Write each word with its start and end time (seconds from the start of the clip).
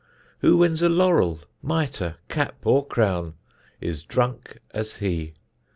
Who 0.39 0.57
wins 0.57 0.81
a 0.81 0.89
laurel, 0.89 1.41
mitre, 1.61 2.15
cap, 2.27 2.55
or 2.65 2.83
crown, 2.83 3.35
Is 3.79 4.01
drunk 4.01 4.57
as 4.73 4.95
he. 4.95 5.35